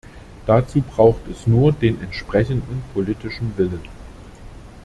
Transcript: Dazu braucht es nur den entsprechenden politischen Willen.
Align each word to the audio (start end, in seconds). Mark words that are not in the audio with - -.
Dazu 0.47 0.81
braucht 0.81 1.27
es 1.29 1.45
nur 1.45 1.73
den 1.73 2.01
entsprechenden 2.01 2.81
politischen 2.91 3.55
Willen. 3.55 3.87